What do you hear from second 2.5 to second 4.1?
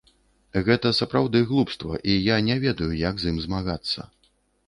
ведаю, як з ім змагацца.